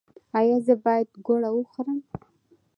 [0.39, 1.99] ایا زه باید ګوړه وخورم؟